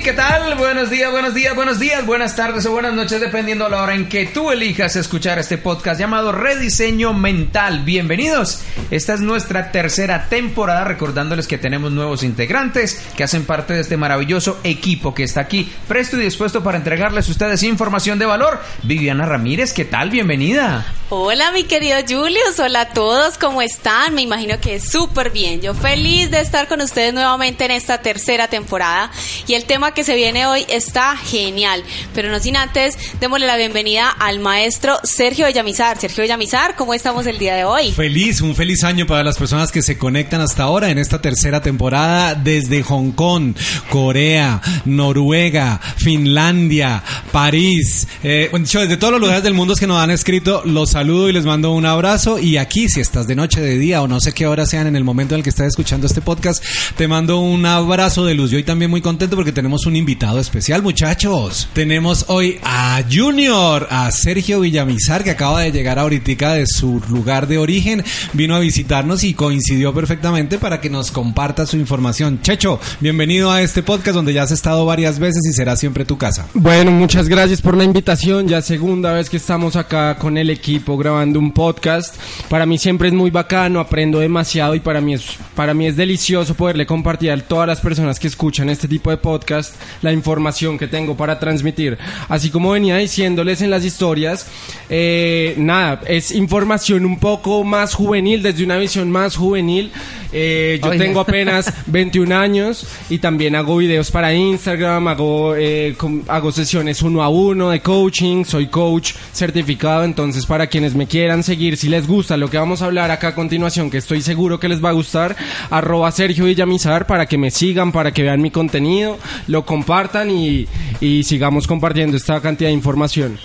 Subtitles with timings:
[0.00, 0.54] ¿Qué tal?
[0.54, 3.94] Buenos días, buenos días, buenos días, buenas tardes o buenas noches, dependiendo a la hora
[3.94, 7.80] en que tú elijas escuchar este podcast llamado Rediseño Mental.
[7.84, 8.62] Bienvenidos.
[8.90, 13.98] Esta es nuestra tercera temporada, recordándoles que tenemos nuevos integrantes que hacen parte de este
[13.98, 18.60] maravilloso equipo que está aquí, presto y dispuesto para entregarles a ustedes información de valor.
[18.82, 20.08] Viviana Ramírez, ¿qué tal?
[20.08, 20.86] Bienvenida.
[21.10, 22.58] Hola, mi querido Julius.
[22.58, 24.14] Hola a todos, ¿cómo están?
[24.14, 25.60] Me imagino que súper bien.
[25.60, 29.10] Yo feliz de estar con ustedes nuevamente en esta tercera temporada.
[29.46, 31.82] Y el tema que se viene hoy está genial.
[32.14, 35.98] Pero no sin antes, démosle la bienvenida al maestro Sergio Villamizar.
[35.98, 37.90] Sergio Villamizar, ¿cómo estamos el día de hoy?
[37.90, 41.60] Feliz, un feliz año para las personas que se conectan hasta ahora en esta tercera
[41.60, 43.54] temporada desde Hong Kong,
[43.90, 48.06] Corea, Noruega, Finlandia, París.
[48.22, 51.44] Eh, desde todos los lugares del mundo que nos han escrito, los saludo y les
[51.44, 52.38] mando un abrazo.
[52.38, 54.96] Y aquí, si estás de noche, de día o no sé qué hora sean en
[54.96, 56.62] el momento en el que estás escuchando este podcast,
[56.96, 58.50] te mando un abrazo de luz.
[58.50, 61.66] Yo hoy también muy contento porque tenemos un invitado especial, muchachos.
[61.72, 67.46] Tenemos hoy a Junior, a Sergio Villamizar, que acaba de llegar ahorita de su lugar
[67.46, 68.04] de origen.
[68.34, 72.40] Vino a visitarnos y coincidió perfectamente para que nos comparta su información.
[72.42, 76.18] Checho, bienvenido a este podcast donde ya has estado varias veces y será siempre tu
[76.18, 76.46] casa.
[76.52, 78.48] Bueno, muchas gracias por la invitación.
[78.48, 82.14] Ya segunda vez que estamos acá con el equipo grabando un podcast.
[82.50, 85.24] Para mí siempre es muy bacano, aprendo demasiado y para mí es
[85.56, 89.16] para mí es delicioso poderle compartir a todas las personas que escuchan este tipo de
[89.16, 89.61] podcast
[90.02, 91.98] la información que tengo para transmitir.
[92.28, 94.46] Así como venía diciéndoles en las historias,
[94.88, 99.92] eh, nada, es información un poco más juvenil, desde una visión más juvenil.
[100.32, 106.22] Eh, yo tengo apenas 21 años y también hago videos para Instagram, hago, eh, com-
[106.28, 111.42] hago sesiones uno a uno de coaching, soy coach certificado, entonces para quienes me quieran
[111.42, 114.58] seguir, si les gusta lo que vamos a hablar acá a continuación, que estoy seguro
[114.58, 115.36] que les va a gustar,
[115.70, 120.66] arroba Sergio Villamizar para que me sigan, para que vean mi contenido, lo compartan y,
[121.00, 123.38] y sigamos compartiendo esta cantidad de información.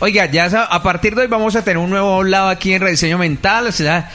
[0.00, 3.18] Oiga, ya a partir de hoy vamos a tener un nuevo lado aquí en Rediseño
[3.18, 4.10] Mental, o sea,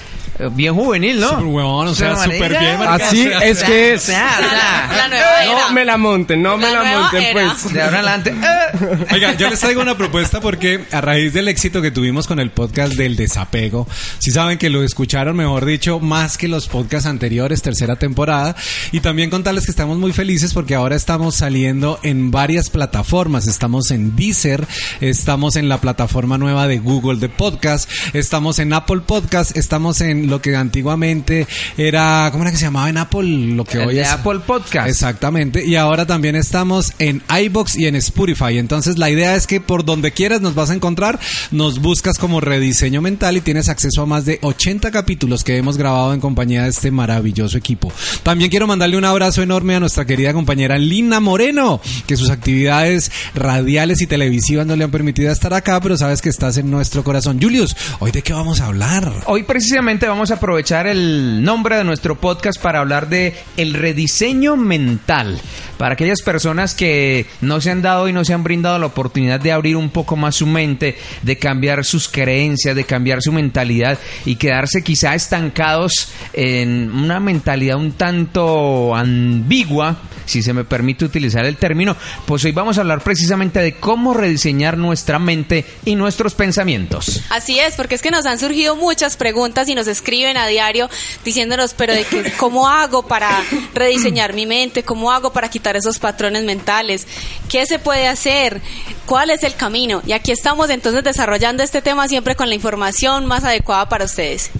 [0.51, 1.29] bien juvenil, ¿no?
[1.29, 2.81] Súper huevón, o sea, súper bien.
[2.81, 4.03] Así o sea, es que es.
[4.03, 5.67] O sea, o sea, La nueva era.
[5.67, 7.33] No me la monten, no me La monten, era.
[7.61, 7.73] pues.
[7.73, 8.29] de ahora en adelante.
[8.31, 9.05] eh.
[9.13, 12.51] Oiga, yo les traigo una propuesta porque a raíz del éxito que tuvimos con el
[12.51, 13.87] podcast del desapego,
[14.19, 18.55] si saben que lo escucharon, mejor dicho, más que los podcasts anteriores, tercera temporada,
[18.91, 23.91] y también contarles que estamos muy felices porque ahora estamos saliendo en varias plataformas, estamos
[23.91, 24.65] en Deezer,
[25.01, 30.28] estamos en la plataforma nueva de Google de podcast, estamos en Apple Podcast, estamos en
[30.29, 31.47] lo que antiguamente
[31.77, 33.23] era, ¿cómo era que se llamaba en Apple?
[33.55, 34.87] Lo que El hoy de es Apple Podcast.
[34.87, 35.65] Exactamente.
[35.65, 38.57] Y ahora también estamos en iBox y en Spotify.
[38.57, 41.19] Entonces la idea es que por donde quieras nos vas a encontrar,
[41.51, 45.77] nos buscas como rediseño mental y tienes acceso a más de 80 capítulos que hemos
[45.77, 47.91] grabado en compañía de este maravilloso equipo.
[48.23, 53.11] También quiero mandarle un abrazo enorme a nuestra querida compañera Lina Moreno, que sus actividades
[53.35, 57.03] radiales y televisivas no le han permitido estar acá, pero sabes que estás en nuestro
[57.03, 57.39] corazón.
[57.41, 59.11] Julius, ¿hoy de qué vamos a hablar?
[59.25, 64.57] Hoy precisamente vamos a aprovechar el nombre de nuestro podcast para hablar de el rediseño
[64.57, 65.39] mental.
[65.77, 69.39] Para aquellas personas que no se han dado y no se han brindado la oportunidad
[69.39, 73.97] de abrir un poco más su mente, de cambiar sus creencias, de cambiar su mentalidad
[74.25, 81.45] y quedarse quizá estancados en una mentalidad un tanto ambigua, si se me permite utilizar
[81.45, 81.95] el término,
[82.25, 87.21] pues hoy vamos a hablar precisamente de cómo rediseñar nuestra mente y nuestros pensamientos.
[87.29, 90.89] Así es, porque es que nos han surgido muchas preguntas y nos escriben a diario
[91.23, 93.43] diciéndonos, pero de que, ¿cómo hago para
[93.73, 94.83] rediseñar mi mente?
[94.83, 97.05] ¿Cómo hago para quitar esos patrones mentales?
[97.49, 98.61] ¿Qué se puede hacer?
[99.05, 100.01] ¿Cuál es el camino?
[100.05, 104.51] Y aquí estamos entonces desarrollando este tema siempre con la información más adecuada para ustedes.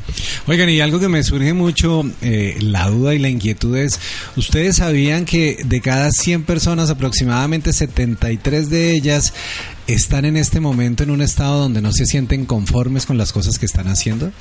[0.48, 4.00] Oigan, y algo que me surge mucho eh, la duda y la inquietud es,
[4.36, 9.34] ¿ustedes sabían que de cada 100 personas aproximadamente 73 de ellas
[9.88, 13.58] están en este momento en un estado donde no se sienten conformes con las cosas
[13.58, 14.32] que están haciendo?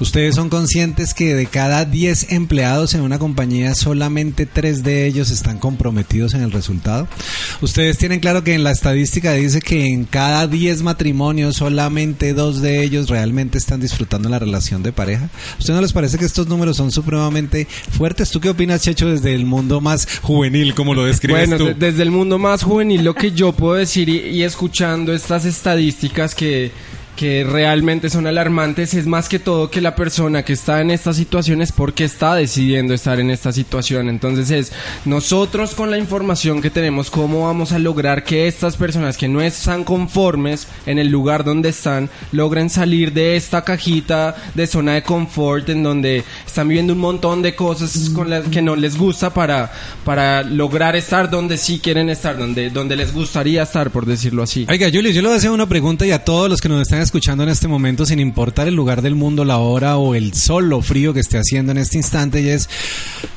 [0.00, 5.30] ¿Ustedes son conscientes que de cada 10 empleados en una compañía solamente 3 de ellos
[5.30, 7.08] están comprometidos en el resultado?
[7.60, 12.60] ¿Ustedes tienen claro que en la estadística dice que en cada 10 matrimonios solamente 2
[12.62, 15.15] de ellos realmente están disfrutando la relación de pareja?
[15.24, 18.30] ¿A ¿Usted no les parece que estos números son supremamente fuertes?
[18.30, 21.64] ¿Tú qué opinas, Checho, desde el mundo más juvenil, como lo describes Bueno, tú?
[21.66, 25.44] de- desde el mundo más juvenil lo que yo puedo decir y, y escuchando estas
[25.44, 26.70] estadísticas que,
[27.16, 31.14] que realmente son alarmantes es más que todo que la persona que está en esta
[31.14, 34.08] situación es porque está decidiendo estar en esta situación.
[34.08, 34.72] Entonces es
[35.04, 39.40] nosotros con la información que tenemos cómo vamos a lograr que estas personas que no
[39.40, 45.02] están conformes en el lugar donde están logren salir de esta cajita de zona de
[45.02, 49.32] confort en donde están viviendo un montón de cosas con las que no les gusta
[49.32, 49.72] para,
[50.04, 54.66] para lograr estar donde sí quieren estar, donde, donde les gustaría estar, por decirlo así.
[54.68, 56.82] Oiga, Julio, yo le voy a hacer una pregunta y a todos los que nos
[56.82, 60.34] están escuchando en este momento, sin importar el lugar del mundo, la hora o el
[60.34, 62.68] sol o frío que esté haciendo en este instante, y es,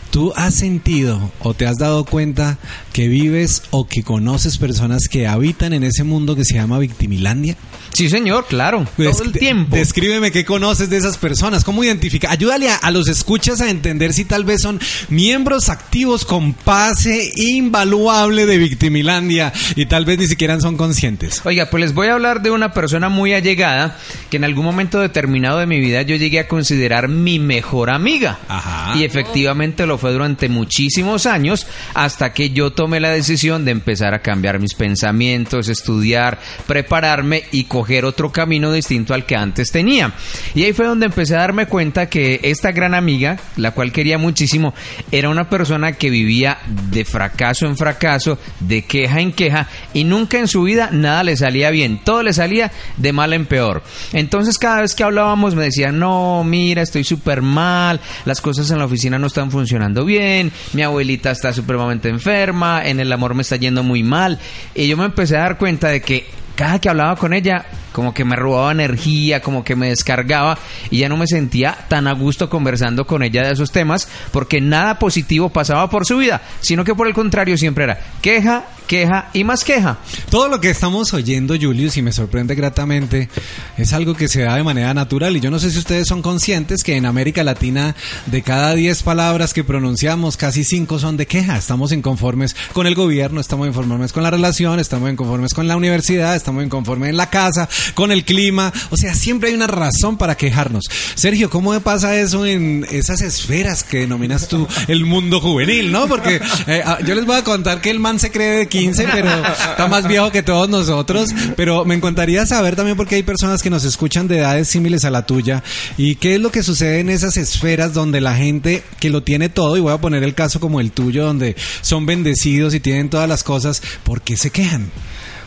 [0.09, 2.57] ¿tú has sentido o te has dado cuenta
[2.93, 7.55] que vives o que conoces personas que habitan en ese mundo que se llama Victimilandia?
[7.93, 8.85] Sí, señor, claro.
[8.97, 9.75] todo el tiempo.
[9.75, 12.31] Descríbeme qué conoces de esas personas, cómo identificar.
[12.31, 17.31] Ayúdale a, a los escuchas a entender si tal vez son miembros activos con pase
[17.35, 21.41] invaluable de Victimilandia y tal vez ni siquiera son conscientes.
[21.45, 23.97] Oiga, pues les voy a hablar de una persona muy allegada
[24.29, 28.39] que en algún momento determinado de mi vida yo llegué a considerar mi mejor amiga.
[28.47, 28.97] Ajá.
[28.97, 34.13] Y efectivamente lo fue durante muchísimos años hasta que yo tomé la decisión de empezar
[34.13, 37.65] a cambiar mis pensamientos, estudiar, prepararme y
[38.05, 40.13] otro camino distinto al que antes tenía.
[40.55, 44.17] Y ahí fue donde empecé a darme cuenta que esta gran amiga, la cual quería
[44.17, 44.73] muchísimo,
[45.11, 46.59] era una persona que vivía
[46.91, 51.37] de fracaso en fracaso, de queja en queja y nunca en su vida nada le
[51.37, 53.83] salía bien, todo le salía de mal en peor.
[54.13, 58.79] Entonces cada vez que hablábamos me decía, no, mira, estoy súper mal, las cosas en
[58.79, 63.41] la oficina no están funcionando bien, mi abuelita está supremamente enferma, en el amor me
[63.41, 64.39] está yendo muy mal.
[64.75, 66.27] Y yo me empecé a dar cuenta de que
[66.59, 67.63] cada que hablaba con ella,
[67.93, 70.57] como que me robaba energía, como que me descargaba
[70.91, 74.59] y ya no me sentía tan a gusto conversando con ella de esos temas porque
[74.59, 79.29] nada positivo pasaba por su vida, sino que por el contrario siempre era queja, queja
[79.33, 79.99] y más queja.
[80.31, 83.29] Todo lo que estamos oyendo, Julius, y me sorprende gratamente,
[83.77, 85.37] es algo que se da de manera natural.
[85.37, 87.95] Y yo no sé si ustedes son conscientes que en América Latina,
[88.25, 91.55] de cada 10 palabras que pronunciamos, casi 5 son de queja.
[91.55, 96.35] Estamos inconformes con el gobierno, estamos inconformes con la relación, estamos inconformes con la universidad,
[96.35, 98.73] estamos inconformes en la casa, con el clima.
[98.89, 100.85] O sea, siempre hay una razón para quejarnos.
[101.13, 106.07] Sergio, ¿cómo pasa eso en esas esferas que denominas tú el mundo juvenil, no?
[106.07, 109.07] Porque eh, ah, yo les voy a contar que el man se cree de 15,
[109.11, 109.29] pero
[109.69, 111.29] está más viejo que todos nosotros.
[111.55, 115.09] Pero me encantaría saber también porque hay personas que nos escuchan de edades similares a
[115.09, 115.63] la tuya.
[115.97, 119.49] ¿Y qué es lo que sucede en esas esferas donde la gente que lo tiene
[119.49, 123.09] todo, y voy a poner el caso como el tuyo, donde son bendecidos y tienen
[123.09, 124.89] todas las cosas, ¿por qué se quejan?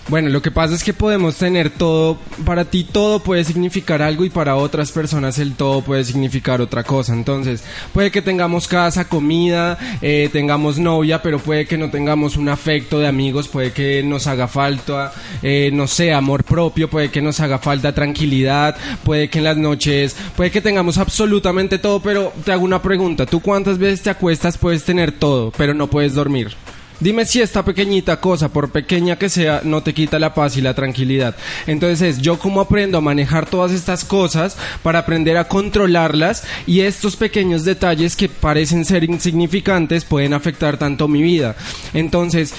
[0.08, 4.24] Bueno, lo que pasa es que podemos tener todo, para ti todo puede significar algo
[4.24, 7.14] y para otras personas el todo puede significar otra cosa.
[7.14, 7.62] Entonces,
[7.92, 12.98] puede que tengamos casa, comida, eh, tengamos novia, pero puede que no tengamos un afecto
[12.98, 17.38] de amigos, puede que nos haga falta, eh, no sé, amor propio, puede que nos
[17.38, 22.52] haga falta tranquilidad, puede que en las noches, puede que tengamos absolutamente todo, pero te
[22.52, 26.56] hago una pregunta, ¿tú cuántas veces te acuestas puedes tener todo, pero no puedes dormir?
[27.00, 30.60] Dime si esta pequeñita cosa, por pequeña que sea, no te quita la paz y
[30.60, 31.34] la tranquilidad.
[31.66, 37.16] Entonces, yo cómo aprendo a manejar todas estas cosas para aprender a controlarlas y estos
[37.16, 41.56] pequeños detalles que parecen ser insignificantes pueden afectar tanto mi vida.
[41.92, 42.54] Entonces,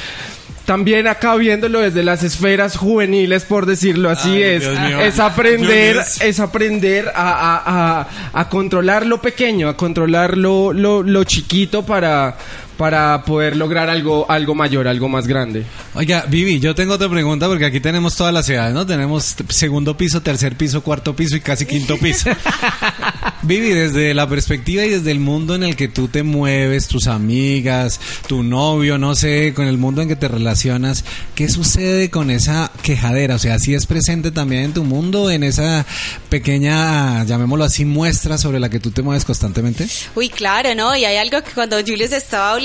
[0.66, 4.64] también acá viéndolo desde las esferas juveniles, por decirlo así, Ay, es,
[5.02, 11.04] es aprender, es aprender a, a- a- a controlar lo pequeño, a controlar lo, lo,
[11.04, 12.38] lo chiquito para,
[12.78, 15.64] para poder lograr algo, algo mayor, algo más grande.
[15.94, 18.86] Oiga, Vivi, yo tengo otra pregunta porque aquí tenemos todas las edades, ¿no?
[18.86, 22.32] Tenemos segundo piso, tercer piso, cuarto piso y casi quinto piso.
[23.44, 27.08] Vivi, desde la perspectiva y desde el mundo en el que tú te mueves, tus
[27.08, 32.32] amigas, tu novio, no sé, con el mundo en que te relacionas, ¿qué sucede con
[32.32, 33.36] esa quejadera?
[33.36, 35.86] O sea, ¿sí es presente también en tu mundo, en esa
[36.30, 39.88] pequeña, llamémoslo así, muestra sobre la que tú te mueves constantemente?
[40.16, 40.96] Uy, claro, ¿no?
[40.96, 42.63] Y hay algo que cuando Julius estaba hablando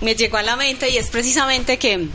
[0.00, 2.08] me llegó a la mente y es precisamente que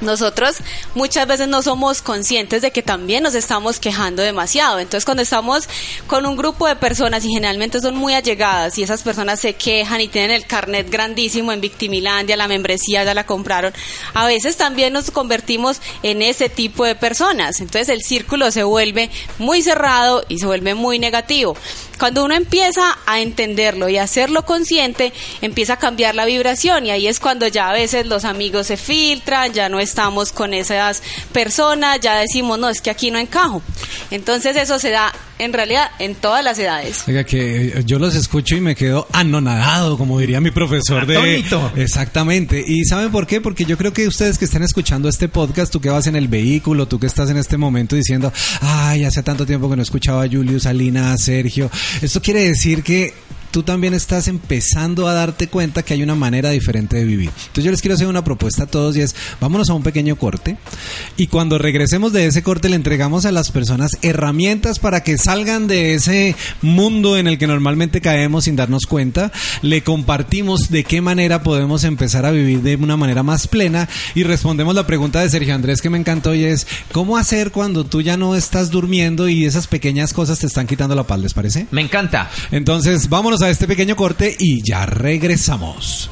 [0.00, 0.58] nosotros
[0.94, 4.78] muchas veces no somos conscientes de que también nos estamos quejando demasiado.
[4.78, 5.68] Entonces, cuando estamos
[6.06, 10.00] con un grupo de personas y generalmente son muy allegadas y esas personas se quejan
[10.00, 13.72] y tienen el carnet grandísimo en Victimilandia, la membresía ya la compraron,
[14.14, 17.60] a veces también nos convertimos en ese tipo de personas.
[17.60, 21.56] Entonces, el círculo se vuelve muy cerrado y se vuelve muy negativo.
[21.98, 26.90] Cuando uno empieza a entenderlo y a hacerlo consciente, empieza a cambiar la vibración y
[26.90, 31.02] ahí es cuando ya a veces los amigos se filtran, ya no estamos con esas
[31.32, 33.62] personas, ya decimos, no, es que aquí no encajo.
[34.10, 37.04] Entonces eso se da en realidad en todas las edades.
[37.06, 41.16] Oiga, que yo los escucho y me quedo anonadado, como diría mi profesor de...
[41.16, 41.72] Atónito.
[41.76, 42.62] Exactamente.
[42.66, 43.40] ¿Y saben por qué?
[43.40, 46.28] Porque yo creo que ustedes que están escuchando este podcast, tú que vas en el
[46.28, 50.24] vehículo, tú que estás en este momento diciendo, ay, hace tanto tiempo que no escuchaba
[50.24, 51.70] a Julius, a Lina, a Sergio,
[52.02, 53.14] esto quiere decir que
[53.50, 57.30] tú también estás empezando a darte cuenta que hay una manera diferente de vivir.
[57.30, 60.16] Entonces yo les quiero hacer una propuesta a todos y es, vámonos a un pequeño
[60.16, 60.56] corte
[61.16, 65.66] y cuando regresemos de ese corte le entregamos a las personas herramientas para que salgan
[65.66, 71.00] de ese mundo en el que normalmente caemos sin darnos cuenta, le compartimos de qué
[71.00, 75.28] manera podemos empezar a vivir de una manera más plena y respondemos la pregunta de
[75.28, 79.28] Sergio Andrés que me encantó y es, ¿cómo hacer cuando tú ya no estás durmiendo
[79.28, 81.20] y esas pequeñas cosas te están quitando la paz?
[81.20, 81.66] ¿Les parece?
[81.70, 82.30] Me encanta.
[82.50, 86.10] Entonces, vámonos a este pequeño corte y ya regresamos.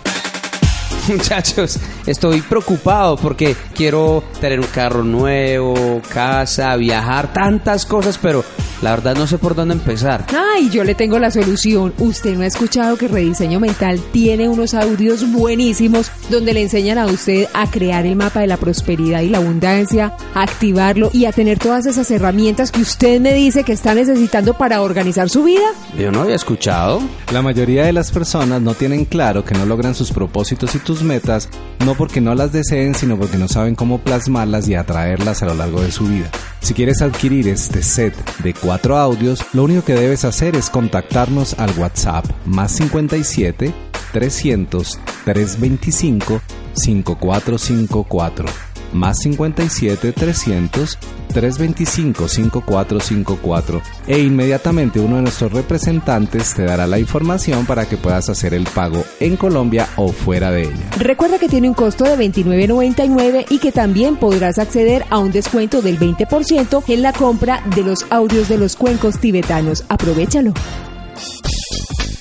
[1.09, 8.45] Muchachos, estoy preocupado porque quiero tener un carro nuevo, casa, viajar, tantas cosas, pero
[8.83, 10.27] la verdad no sé por dónde empezar.
[10.37, 11.95] Ay, yo le tengo la solución.
[11.99, 17.07] Usted no ha escuchado que Rediseño Mental tiene unos audios buenísimos donde le enseñan a
[17.07, 21.33] usted a crear el mapa de la prosperidad y la abundancia, a activarlo y a
[21.33, 25.67] tener todas esas herramientas que usted me dice que está necesitando para organizar su vida.
[25.99, 27.01] Yo no había escuchado.
[27.33, 30.96] La mayoría de las personas no tienen claro que no logran sus propósitos y tus
[31.03, 31.49] metas,
[31.85, 35.55] no porque no las deseen, sino porque no saben cómo plasmarlas y atraerlas a lo
[35.55, 36.31] largo de su vida.
[36.61, 41.55] Si quieres adquirir este set de cuatro audios, lo único que debes hacer es contactarnos
[41.59, 43.73] al WhatsApp más 57
[44.13, 46.41] 300 325
[46.75, 50.99] 5454 más 57 300
[51.29, 58.29] 325 5454 e inmediatamente uno de nuestros representantes te dará la información para que puedas
[58.29, 60.91] hacer el pago en Colombia o fuera de ella.
[60.99, 65.83] Recuerda que tiene un costo de $29.99 y que también podrás acceder a un descuento
[65.83, 69.85] del 20% en la compra de los audios de los cuencos tibetanos.
[69.89, 70.55] Aprovechalo.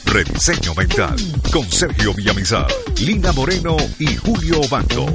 [0.05, 1.15] Rediseño Mental
[1.51, 2.67] con Sergio Villamizar,
[3.01, 5.05] Lina Moreno y Julio Bando.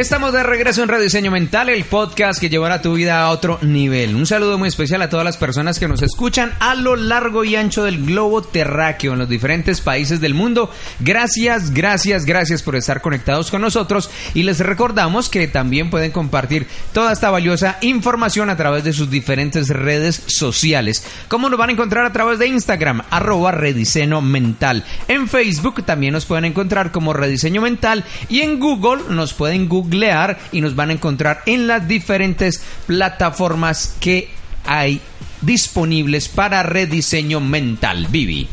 [0.00, 4.16] Estamos de regreso en Rediseño Mental, el podcast que llevará tu vida a otro nivel.
[4.16, 7.54] Un saludo muy especial a todas las personas que nos escuchan a lo largo y
[7.54, 10.70] ancho del globo terráqueo en los diferentes países del mundo.
[11.00, 16.66] Gracias, gracias, gracias por estar conectados con nosotros y les recordamos que también pueden compartir
[16.94, 21.04] toda esta valiosa información a través de sus diferentes redes sociales.
[21.28, 24.82] Como nos van a encontrar a través de Instagram, arroba Rediseño Mental.
[25.08, 29.68] En Facebook también nos pueden encontrar como Rediseño Mental y en Google nos pueden
[30.52, 34.30] y nos van a encontrar en las diferentes plataformas que
[34.64, 35.00] hay
[35.40, 38.06] disponibles para rediseño mental.
[38.08, 38.48] Vivi.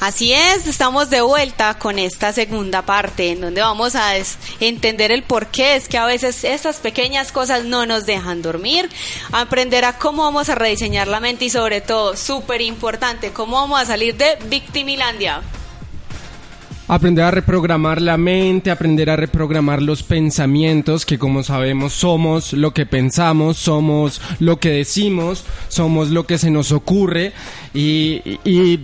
[0.00, 4.14] Así es, estamos de vuelta con esta segunda parte en donde vamos a
[4.58, 8.88] entender el por qué es que a veces estas pequeñas cosas no nos dejan dormir,
[9.30, 13.78] aprender a cómo vamos a rediseñar la mente y sobre todo, súper importante, cómo vamos
[13.78, 15.42] a salir de Victimilandia.
[16.92, 22.74] Aprender a reprogramar la mente, aprender a reprogramar los pensamientos, que como sabemos somos lo
[22.74, 27.32] que pensamos, somos lo que decimos, somos lo que se nos ocurre.
[27.74, 28.80] Y, y-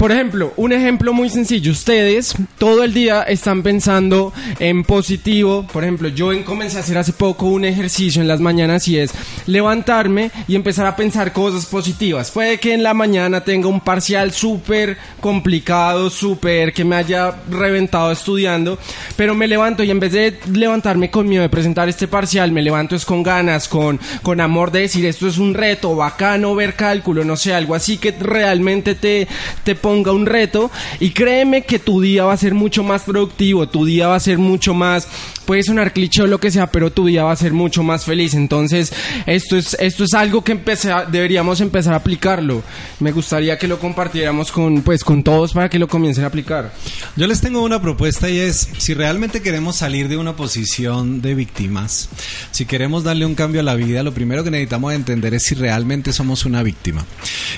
[0.00, 5.66] por ejemplo, un ejemplo muy sencillo, ustedes todo el día están pensando en positivo.
[5.70, 8.96] Por ejemplo, yo en- comencé a hacer hace poco un ejercicio en las mañanas y
[8.98, 9.10] es
[9.44, 12.30] levantarme y empezar a pensar cosas positivas.
[12.30, 18.10] Puede que en la mañana tenga un parcial súper complicado, súper que me haya reventado
[18.10, 18.78] estudiando,
[19.16, 22.62] pero me levanto y en vez de levantarme con miedo de presentar este parcial, me
[22.62, 26.74] levanto es con ganas, con, con amor de decir esto es un reto, bacano ver
[26.74, 29.28] cálculo, no sé, algo así que realmente te,
[29.62, 30.70] te ponga un reto
[31.00, 34.20] y créeme que tu día va a ser mucho más productivo, tu día va a
[34.20, 35.08] ser mucho más
[35.50, 38.04] puede sonar cliché o lo que sea, pero tu vida va a ser mucho más
[38.04, 38.34] feliz.
[38.34, 38.92] Entonces,
[39.26, 42.62] esto es, esto es algo que empecé- deberíamos empezar a aplicarlo.
[43.00, 46.72] Me gustaría que lo compartiéramos con, pues, con todos para que lo comiencen a aplicar.
[47.16, 51.34] Yo les tengo una propuesta y es, si realmente queremos salir de una posición de
[51.34, 52.10] víctimas,
[52.52, 55.56] si queremos darle un cambio a la vida, lo primero que necesitamos entender es si
[55.56, 57.04] realmente somos una víctima.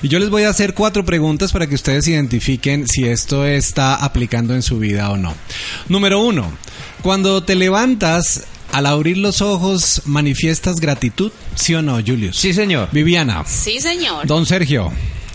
[0.00, 3.94] Y yo les voy a hacer cuatro preguntas para que ustedes identifiquen si esto está
[3.96, 5.34] aplicando en su vida o no.
[5.88, 6.52] Número uno,
[7.02, 11.30] cuando te levantas, al abrir los ojos, ¿manifiestas gratitud?
[11.54, 12.36] ¿Sí o no, Julius?
[12.36, 12.88] Sí, señor.
[12.92, 13.44] Viviana.
[13.46, 14.26] Sí, señor.
[14.26, 14.90] Don Sergio.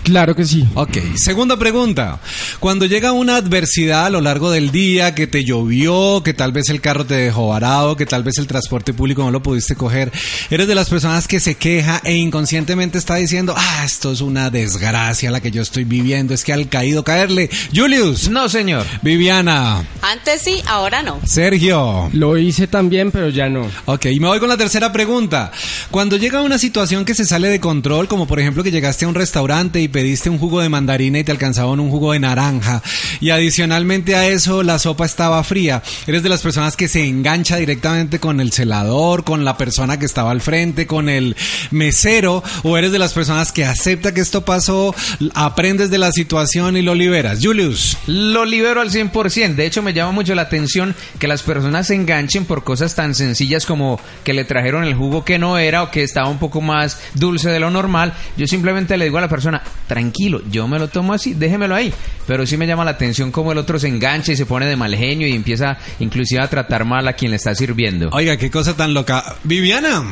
[0.08, 0.66] Claro que sí.
[0.74, 2.22] Ok, segunda pregunta.
[2.62, 6.70] Cuando llega una adversidad a lo largo del día, que te llovió, que tal vez
[6.70, 10.14] el carro te dejó varado, que tal vez el transporte público no lo pudiste coger,
[10.50, 14.50] eres de las personas que se queja e inconscientemente está diciendo, ah, esto es una
[14.50, 17.50] desgracia la que yo estoy viviendo, es que al caído caerle.
[17.76, 18.30] Julius.
[18.30, 18.86] No, señor.
[19.02, 19.86] Viviana.
[20.02, 21.20] Antes sí, ahora no.
[21.26, 22.10] Sergio.
[22.14, 23.70] Lo hice también, pero ya no.
[23.84, 25.52] Ok, y me voy con la tercera pregunta.
[25.92, 29.10] Cuando llega una situación que se sale de control, como por ejemplo que llegaste a
[29.10, 32.84] un restaurante y pediste un jugo de mandarina y te alcanzaban un jugo de naranja,
[33.20, 37.58] y adicionalmente a eso la sopa estaba fría, ¿eres de las personas que se engancha
[37.58, 41.36] directamente con el celador, con la persona que estaba al frente, con el
[41.72, 44.94] mesero, o eres de las personas que acepta que esto pasó,
[45.34, 47.40] aprendes de la situación y lo liberas?
[47.42, 47.98] Julius.
[48.06, 49.56] Lo libero al 100%.
[49.56, 53.16] De hecho, me llama mucho la atención que las personas se enganchen por cosas tan
[53.16, 56.62] sencillas como que le trajeron el jugo que no era o que estaba un poco
[56.62, 58.14] más dulce de lo normal.
[58.38, 61.94] Yo simplemente le digo a la persona, tranquilo, yo me lo tomo así, déjemelo ahí.
[62.26, 64.76] Pero sí me llama la atención cómo el otro se engancha y se pone de
[64.76, 68.10] mal genio y empieza inclusive a tratar mal a quien le está sirviendo.
[68.12, 69.38] Oiga, qué cosa tan loca.
[69.44, 70.04] Viviana.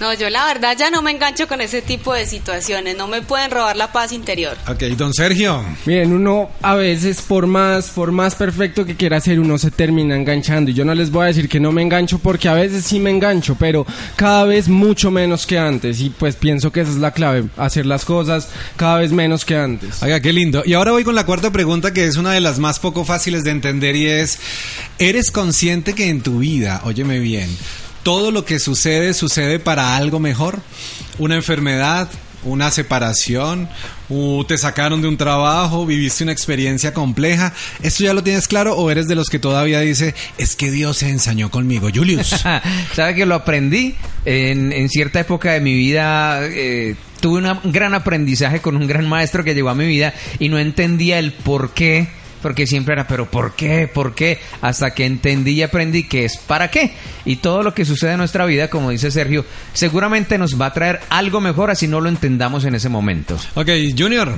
[0.00, 2.96] No, yo la verdad ya no me engancho con ese tipo de situaciones.
[2.96, 4.56] No me pueden robar la paz interior.
[4.68, 5.62] Ok, don Sergio.
[5.86, 10.16] Miren, uno a veces por más, por más perfecto que quiera ser, uno se termina
[10.16, 10.70] enganchando.
[10.70, 13.00] Y yo no les voy a decir que no me engancho porque a veces sí
[13.00, 13.84] me engancho, pero
[14.16, 16.00] cada vez mucho menos que antes.
[16.00, 19.56] Y pues pienso que esa es la clave, hacer las cosas cada vez menos que
[19.56, 20.00] antes.
[20.00, 20.62] Oiga, qué lindo.
[20.64, 23.42] Y ahora voy con la cuarta pregunta que es una de las más poco fáciles
[23.42, 24.38] de entender y es,
[25.00, 27.50] ¿eres consciente que en tu vida, óyeme bien,
[28.04, 30.60] todo lo que sucede sucede para algo mejor?
[31.18, 32.08] Una enfermedad,
[32.44, 33.68] una separación,
[34.08, 37.52] o te sacaron de un trabajo, viviste una experiencia compleja.
[37.82, 40.98] ¿Esto ya lo tienes claro o eres de los que todavía dice, es que Dios
[40.98, 41.88] se ensañó conmigo?
[41.92, 42.28] Julius.
[42.94, 43.96] ¿Sabe que lo aprendí?
[44.24, 49.08] En, en cierta época de mi vida eh, tuve un gran aprendizaje con un gran
[49.08, 52.08] maestro que llegó a mi vida y no entendía el por qué.
[52.42, 53.88] Porque siempre era, pero ¿por qué?
[53.92, 54.38] ¿Por qué?
[54.60, 56.92] Hasta que entendí y aprendí que es para qué.
[57.24, 60.72] Y todo lo que sucede en nuestra vida, como dice Sergio, seguramente nos va a
[60.72, 63.36] traer algo mejor así no lo entendamos en ese momento.
[63.56, 64.34] ok, Junior.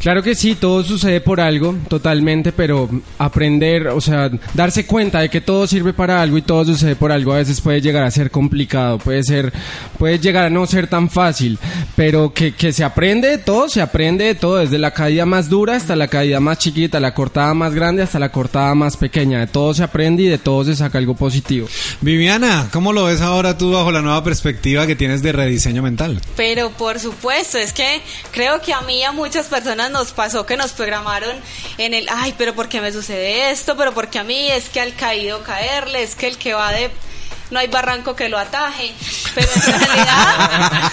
[0.00, 2.88] Claro que sí, todo sucede por algo, totalmente, pero
[3.18, 7.10] aprender, o sea, darse cuenta de que todo sirve para algo y todo sucede por
[7.12, 9.52] algo a veces puede llegar a ser complicado, puede ser,
[9.98, 11.58] puede llegar a no ser tan fácil,
[11.96, 15.48] pero que, que se aprende de todo, se aprende de todo, desde la caída más
[15.48, 19.40] dura hasta la caída más chiquita, la cortada más grande hasta la cortada más pequeña,
[19.40, 21.66] de todo se aprende y de todo se saca algo positivo.
[22.00, 26.20] Viviana, ¿cómo lo ves ahora tú bajo la nueva perspectiva que tienes de rediseño mental?
[26.36, 30.46] Pero por supuesto, es que creo que a mí y a muchas personas nos pasó
[30.46, 31.36] que nos programaron
[31.78, 33.76] en el, ay, pero ¿por qué me sucede esto?
[33.76, 36.90] Pero porque a mí es que al caído caerle, es que el que va de...
[37.50, 38.92] No hay barranco que lo ataje,
[39.34, 40.90] pero en realidad,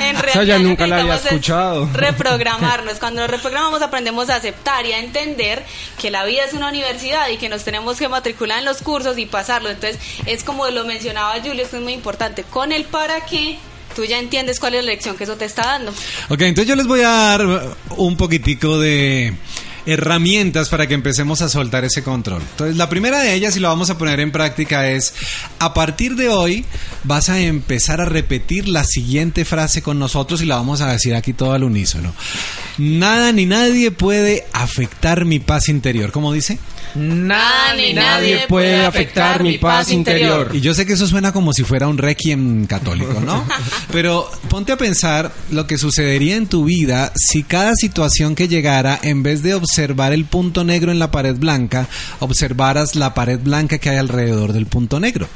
[0.00, 1.90] en realidad ya lo nunca la había necesitamos es escuchado.
[1.92, 2.94] Reprogramarnos.
[2.98, 5.62] Cuando nos reprogramamos aprendemos a aceptar y a entender
[6.00, 9.18] que la vida es una universidad y que nos tenemos que matricular en los cursos
[9.18, 9.68] y pasarlo.
[9.68, 12.42] Entonces es como lo mencionaba Julio, que es muy importante.
[12.42, 13.58] Con el para qué
[13.94, 15.92] tú ya entiendes cuál es la lección que eso te está dando.
[16.28, 19.34] Ok, entonces yo les voy a dar un poquitico de
[19.86, 22.42] herramientas para que empecemos a soltar ese control.
[22.42, 25.14] Entonces, la primera de ellas, y la vamos a poner en práctica, es,
[25.58, 26.64] a partir de hoy
[27.04, 31.14] vas a empezar a repetir la siguiente frase con nosotros y la vamos a decir
[31.14, 32.14] aquí todo al unísono.
[32.78, 36.12] Nada ni nadie puede afectar mi paz interior.
[36.12, 36.58] ¿Cómo dice?
[36.94, 40.50] Nada ni nadie puede afectar mi paz interior.
[40.52, 43.44] Y yo sé que eso suena como si fuera un requiem católico, ¿no?
[43.92, 48.98] Pero ponte a pensar lo que sucedería en tu vida si cada situación que llegara,
[49.02, 51.88] en vez de observar el punto negro en la pared blanca,
[52.20, 55.28] observaras la pared blanca que hay alrededor del punto negro.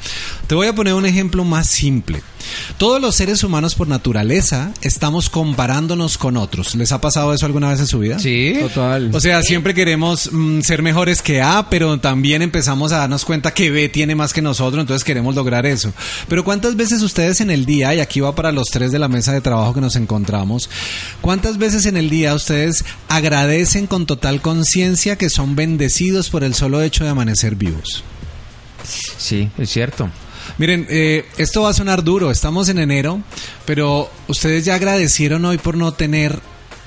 [0.46, 2.22] Te voy a poner un ejemplo más simple.
[2.78, 6.74] Todos los seres humanos por naturaleza estamos comparándonos con otros.
[6.74, 8.18] ¿Les ha pasado eso alguna vez en su vida?
[8.18, 8.56] Sí.
[8.60, 9.10] Total.
[9.14, 13.54] O sea, siempre queremos mm, ser mejores que A, pero también empezamos a darnos cuenta
[13.54, 15.92] que B tiene más que nosotros, entonces queremos lograr eso.
[16.28, 19.08] Pero ¿cuántas veces ustedes en el día, y aquí va para los tres de la
[19.08, 20.70] mesa de trabajo que nos encontramos,
[21.20, 26.54] cuántas veces en el día ustedes agradecen con total conciencia que son bendecidos por el
[26.54, 28.04] solo hecho de amanecer vivos?
[29.18, 30.10] Sí, es cierto.
[30.58, 33.20] Miren, eh, esto va a sonar duro, estamos en enero,
[33.64, 36.40] pero ustedes ya agradecieron hoy por no tener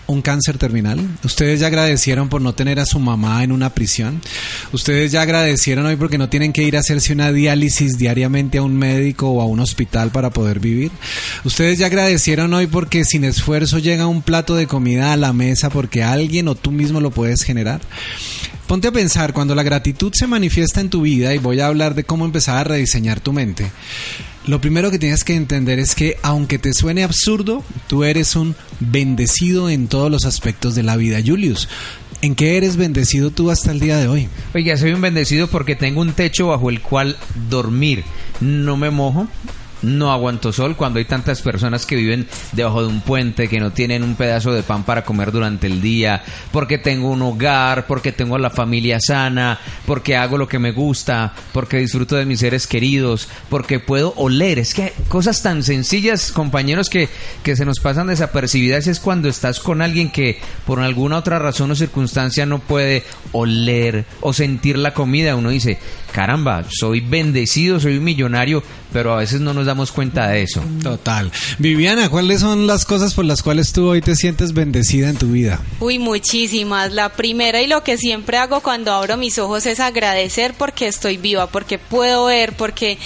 [0.10, 1.00] un cáncer terminal.
[1.24, 4.22] Ustedes ya agradecieron por no tener a su mamá en una prisión.
[4.74, 8.64] Ustedes ya agradecieron hoy porque no tienen que ir a hacerse una diálisis diariamente a
[8.64, 10.92] un médico o a un hospital para poder vivir.
[11.44, 15.70] Ustedes ya agradecieron hoy porque sin esfuerzo llega un plato de comida a la mesa
[15.70, 17.82] porque alguien o tú mismo lo puedes generar.
[18.70, 21.96] Ponte a pensar, cuando la gratitud se manifiesta en tu vida, y voy a hablar
[21.96, 23.72] de cómo empezar a rediseñar tu mente,
[24.50, 28.56] lo primero que tienes que entender es que aunque te suene absurdo, tú eres un
[28.80, 31.20] bendecido en todos los aspectos de la vida.
[31.24, 31.70] Julius,
[32.24, 34.28] ¿en qué eres bendecido tú hasta el día de hoy?
[34.56, 37.16] Oiga, soy un bendecido porque tengo un techo bajo el cual
[37.52, 38.04] dormir.
[38.42, 39.28] No me mojo,
[39.82, 43.72] no aguanto sol cuando hay tantas personas que viven debajo de un puente, que no
[43.72, 48.12] tienen un pedazo de pan para comer durante el día, porque tengo un hogar, porque
[48.12, 52.40] tengo a la familia sana, porque hago lo que me gusta, porque disfruto de mis
[52.40, 54.60] seres queridos, porque puedo oler.
[54.60, 57.10] Es que cosas tan sencillas, compañeros, que,
[57.44, 61.72] que se nos pasan desapercibidas es cuando estás con alguien que por alguna otra razón
[61.72, 65.36] o circunstancia no puede oler o sentir la comida.
[65.36, 65.80] Uno dice,
[66.12, 70.64] caramba, soy bendecido, soy un millonario, pero a veces no nos damos cuenta de eso.
[70.84, 71.32] Total.
[71.60, 75.28] Viviana, ¿cuáles son las cosas por las cuales tú hoy te sientes bendecida en tu
[75.28, 75.62] vida?
[75.80, 76.92] Uy, muchísimas.
[76.92, 81.18] La primera y lo que siempre hago cuando abro mis ojos es agradecer porque estoy
[81.18, 82.98] viva, porque puedo ver, porque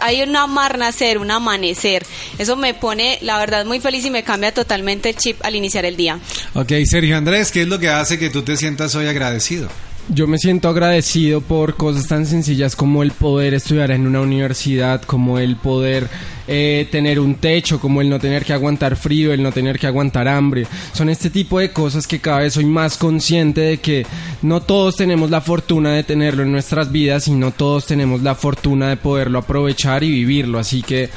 [0.00, 2.04] hay un amar nacer, un amanecer.
[2.38, 5.84] Eso me pone, la verdad, muy feliz y me cambia totalmente el chip al iniciar
[5.84, 6.18] el día.
[6.54, 9.68] Ok, Sergio Andrés, ¿qué es lo que hace que tú te sientas hoy agradecido?
[10.08, 15.00] Yo me siento agradecido por cosas tan sencillas como el poder estudiar en una universidad,
[15.02, 16.08] como el poder
[16.48, 19.86] eh, tener un techo, como el no tener que aguantar frío, el no tener que
[19.86, 20.66] aguantar hambre.
[20.92, 24.04] Son este tipo de cosas que cada vez soy más consciente de que
[24.42, 28.34] no todos tenemos la fortuna de tenerlo en nuestras vidas y no todos tenemos la
[28.34, 30.58] fortuna de poderlo aprovechar y vivirlo.
[30.58, 31.10] Así que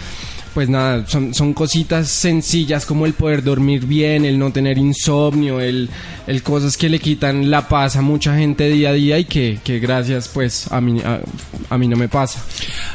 [0.55, 5.59] pues nada, son, son cositas sencillas como el poder dormir bien, el no tener insomnio,
[5.59, 5.89] el,
[6.27, 9.59] el cosas que le quitan la paz a mucha gente día a día y que,
[9.65, 11.19] que gracias pues a mí, a,
[11.69, 12.41] a mí no me pasa.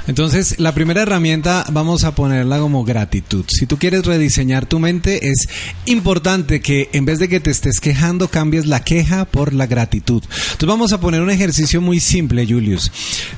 [0.06, 3.44] Entonces, la primera herramienta vamos a ponerla como gratitud.
[3.46, 5.46] Si tú quieres rediseñar tu mente, es
[5.84, 10.22] importante que en vez de que te estés quejando, cambies la queja por la gratitud.
[10.24, 12.90] Entonces vamos a poner un ejercicio muy simple, Julius.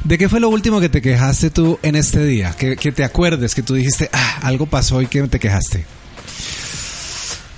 [0.04, 2.54] ¿De qué fue lo último que te quejaste tú en este día?
[2.56, 5.84] Que, que te acuerdes, que tú dijiste, ah, algo pasó y que te quejaste.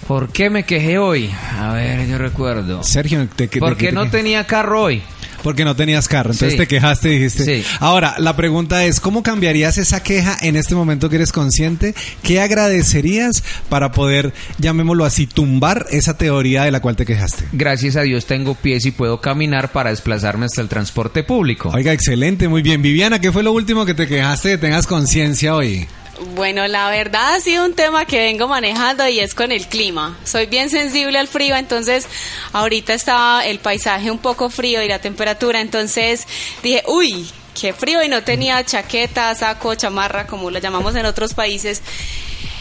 [0.06, 1.30] ¿Por qué me quejé hoy?
[1.58, 2.82] A ver, yo recuerdo.
[2.82, 5.02] Sergio, ¿de qué- de Porque te no tenía carro hoy.
[5.42, 6.58] Porque no tenías carro, entonces Sí.
[6.58, 7.44] te quejaste y dijiste.
[7.62, 7.68] Sí.
[7.80, 11.94] Ahora, la pregunta es, ¿cómo cambiarías esa queja en este momento que eres consciente?
[12.22, 17.44] ¿Qué agradecerías para poder, llamémoslo así, tumbar esa teoría de la cual te quejaste?
[17.52, 21.70] Gracias a Dios tengo pies y puedo caminar para desplazarme hasta el transporte público.
[21.74, 22.80] Oiga, excelente, muy bien.
[22.80, 25.86] Viviana, ¿qué fue lo último que te quejaste que tengas conciencia hoy?
[26.34, 30.16] Bueno, la verdad ha sido un tema que vengo manejando y es con el clima.
[30.24, 32.06] Soy bien sensible al frío, entonces
[32.52, 36.26] ahorita estaba el paisaje un poco frío y la temperatura, entonces
[36.62, 37.28] dije, uy,
[37.60, 41.82] qué frío y no tenía chaqueta, saco, chamarra, como lo llamamos en otros países.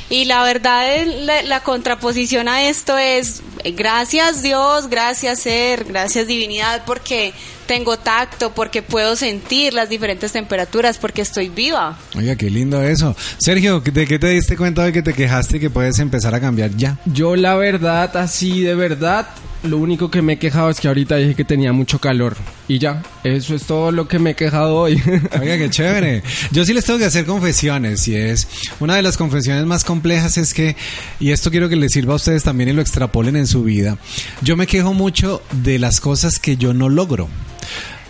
[0.09, 7.33] Y la verdad, la, contraposición a esto es gracias Dios, gracias Ser, gracias Divinidad, porque
[7.65, 11.97] tengo tacto, porque puedo sentir las diferentes temperaturas, porque estoy viva.
[12.15, 13.15] Oiga, qué lindo eso.
[13.37, 16.41] Sergio, ¿de qué te diste cuenta hoy que te quejaste y que puedes empezar a
[16.41, 16.99] cambiar ya?
[17.05, 19.27] Yo la verdad, así de verdad,
[19.63, 22.35] lo único que me he quejado es que ahorita dije que tenía mucho calor.
[22.67, 25.01] Y ya, eso es todo lo que me he quejado hoy.
[25.39, 26.23] Oiga, qué chévere.
[26.51, 28.47] Yo sí les tengo que hacer confesiones y es
[28.79, 30.75] una de las confesiones más complejas es que,
[31.19, 33.97] y esto quiero que les sirva a ustedes también y lo extrapolen en su vida,
[34.41, 37.29] yo me quejo mucho de las cosas que yo no logro.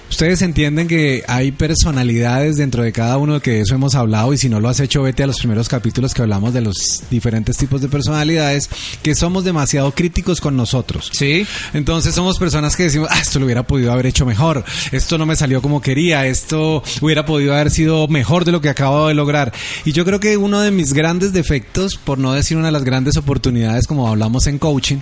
[0.10, 4.38] Ustedes entienden que hay personalidades dentro de cada uno que de eso hemos hablado y
[4.38, 7.58] si no lo has hecho vete a los primeros capítulos que hablamos de los diferentes
[7.58, 8.70] tipos de personalidades
[9.02, 11.10] que somos demasiado críticos con nosotros.
[11.14, 11.46] Sí.
[11.74, 15.26] Entonces somos personas que decimos, ah, esto lo hubiera podido haber hecho mejor, esto no
[15.26, 19.16] me salió como quería, esto hubiera podido haber sido mejor de lo que acabo de
[19.16, 19.52] lograr.
[19.84, 22.84] Y yo creo que uno de mis grandes defectos, por no decir una de las
[22.84, 24.98] grandes oportunidades como hablamos en coaching,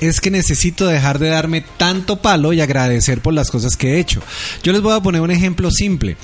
[0.00, 3.98] es que necesito dejar de darme tanto palo y agradecer por las cosas que he
[3.98, 4.20] hecho.
[4.62, 6.16] Yo les voy a poner un ejemplo simple.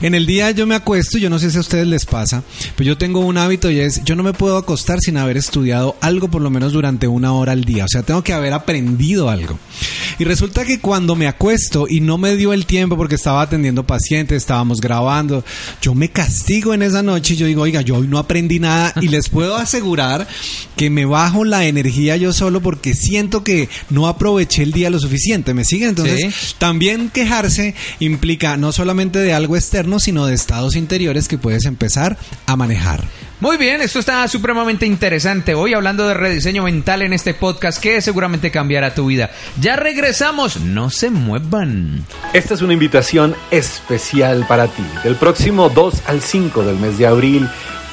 [0.00, 2.42] En el día yo me acuesto, yo no sé si a ustedes les pasa,
[2.76, 5.96] pero yo tengo un hábito y es, yo no me puedo acostar sin haber estudiado
[6.00, 7.84] algo por lo menos durante una hora al día.
[7.84, 9.58] O sea, tengo que haber aprendido algo.
[10.18, 13.86] Y resulta que cuando me acuesto y no me dio el tiempo porque estaba atendiendo
[13.86, 15.44] pacientes, estábamos grabando,
[15.82, 18.94] yo me castigo en esa noche y yo digo, oiga, yo hoy no aprendí nada
[19.02, 20.26] y les puedo asegurar
[20.76, 24.98] que me bajo la energía yo solo porque siento que no aproveché el día lo
[24.98, 25.52] suficiente.
[25.54, 25.90] ¿Me siguen?
[25.90, 26.54] Entonces, Sí.
[26.58, 27.65] también quejarse
[27.98, 33.04] implica no solamente de algo externo, sino de estados interiores que puedes empezar a manejar.
[33.38, 35.54] Muy bien, esto está supremamente interesante.
[35.54, 39.30] Hoy hablando de rediseño mental en este podcast que seguramente cambiará tu vida.
[39.60, 42.06] Ya regresamos, no se muevan.
[42.32, 44.84] Esta es una invitación especial para ti.
[45.04, 47.46] Del próximo 2 al 5 del mes de abril,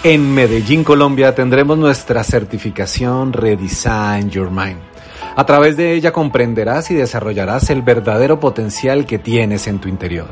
[0.04, 4.93] en Medellín, Colombia, tendremos nuestra certificación Redesign Your Mind.
[5.36, 10.28] A través de ella comprenderás y desarrollarás el verdadero potencial que tienes en tu interior.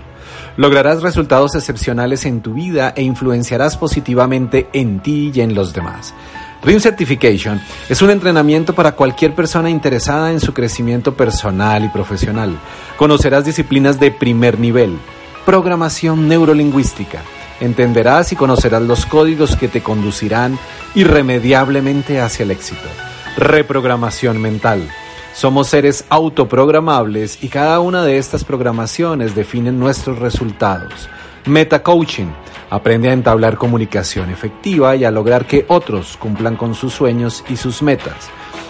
[0.58, 6.14] Lograrás resultados excepcionales en tu vida e influenciarás positivamente en ti y en los demás.
[6.64, 7.60] Dream Certification
[7.90, 12.60] es un entrenamiento para cualquier persona interesada en su crecimiento personal y profesional.
[12.98, 15.00] Conocerás disciplinas de primer nivel,
[15.46, 17.24] programación neurolingüística.
[17.60, 20.60] Entenderás y conocerás los códigos que te conducirán
[20.94, 22.88] irremediablemente hacia el éxito.
[23.38, 24.90] Reprogramación mental.
[25.34, 31.10] Somos seres autoprogramables y cada una de estas programaciones definen nuestros resultados.
[31.46, 32.30] Metacoaching.
[32.70, 37.56] Aprende a entablar comunicación efectiva y a lograr que otros cumplan con sus sueños y
[37.56, 38.30] sus metas.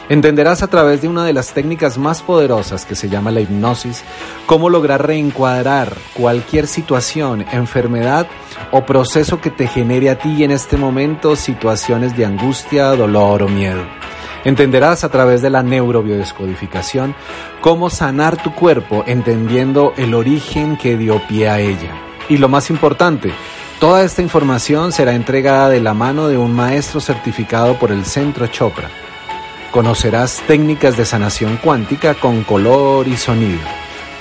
[0.10, 4.04] Entenderás a través de una de las técnicas más poderosas que se llama la hipnosis
[4.46, 8.28] cómo lograr reencuadrar cualquier situación, enfermedad
[8.72, 13.48] o proceso que te genere a ti en este momento situaciones de angustia, dolor o
[13.48, 13.84] miedo.
[14.44, 17.16] Entenderás a través de la neurobiodescodificación
[17.62, 21.92] cómo sanar tu cuerpo entendiendo el origen que dio pie a ella.
[22.28, 23.32] Y lo más importante,
[23.80, 28.48] toda esta información será entregada de la mano de un maestro certificado por el Centro
[28.48, 28.90] Chopra.
[29.72, 33.62] Conocerás técnicas de sanación cuántica con color y sonido.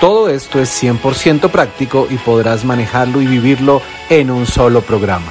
[0.01, 5.27] Todo esto es 100% práctico y podrás manejarlo y vivirlo en un solo programa.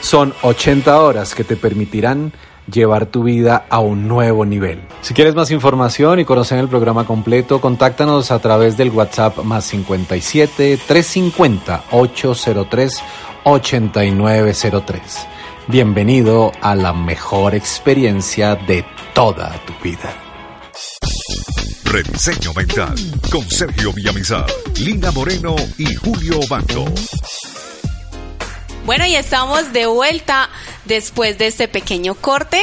[0.00, 2.32] Son 80 horas que te permitirán
[2.72, 4.80] llevar tu vida a un nuevo nivel.
[5.02, 9.64] Si quieres más información y conocer el programa completo, contáctanos a través del WhatsApp más
[9.64, 13.02] 57 350 803
[13.44, 15.26] 8903.
[15.68, 20.14] Bienvenido a la mejor experiencia de toda tu vida.
[21.84, 22.94] Rediseño Mental
[23.30, 24.46] con Sergio Villamizar,
[24.80, 26.84] Lina Moreno y Julio Banco.
[28.84, 30.50] Bueno, y estamos de vuelta
[30.84, 32.62] después de este pequeño corte.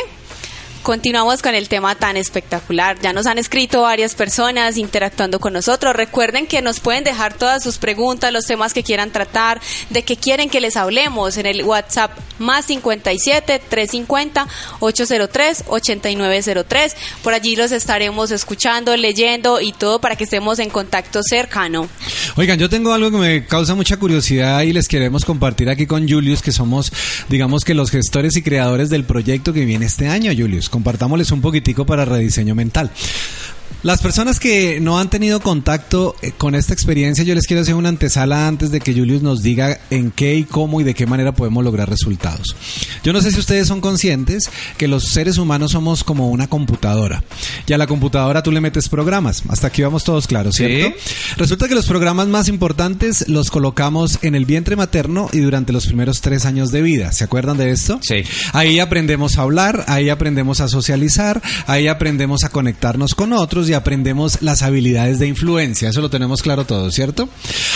[0.84, 2.98] Continuamos con el tema tan espectacular.
[3.02, 5.96] Ya nos han escrito varias personas interactuando con nosotros.
[5.96, 10.18] Recuerden que nos pueden dejar todas sus preguntas, los temas que quieran tratar, de qué
[10.18, 14.48] quieren que les hablemos en el WhatsApp más 57 350
[14.80, 16.96] 803 8903.
[17.24, 21.88] Por allí los estaremos escuchando, leyendo y todo para que estemos en contacto cercano.
[22.38, 26.10] Oigan, yo tengo algo que me causa mucha curiosidad y les queremos compartir aquí con
[26.10, 26.92] Julius, que somos,
[27.30, 30.71] digamos que los gestores y creadores del proyecto que viene este año, Julius.
[30.72, 32.90] Compartámosles un poquitico para rediseño mental.
[33.84, 37.74] Las personas que no han tenido contacto eh, con esta experiencia, yo les quiero hacer
[37.74, 41.08] una antesala antes de que Julius nos diga en qué y cómo y de qué
[41.08, 42.56] manera podemos lograr resultados.
[43.04, 47.24] Yo no sé si ustedes son conscientes que los seres humanos somos como una computadora.
[47.66, 49.42] Y a la computadora tú le metes programas.
[49.50, 50.96] Hasta aquí vamos todos claros, ¿cierto?
[51.38, 55.88] Resulta que los programas más importantes los colocamos en el vientre materno y durante los
[55.88, 57.12] primeros tres años de vida.
[57.14, 58.00] ¿Se acuerdan de esto?
[58.04, 58.18] Sí.
[58.54, 63.74] Ahí aprendemos a hablar, ahí aprendemos a socializar, ahí aprendemos a conectarnos con otros y
[63.74, 65.90] aprendemos las habilidades de influencia.
[65.90, 67.30] Eso lo tenemos claro todo, ¿cierto?